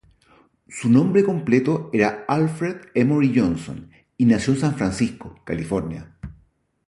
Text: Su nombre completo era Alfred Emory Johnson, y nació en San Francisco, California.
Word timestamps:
Su 0.67 0.89
nombre 0.89 1.23
completo 1.23 1.91
era 1.93 2.25
Alfred 2.27 2.87
Emory 2.95 3.33
Johnson, 3.39 3.91
y 4.17 4.25
nació 4.25 4.53
en 4.53 4.59
San 4.59 4.73
Francisco, 4.75 5.39
California. 5.45 6.15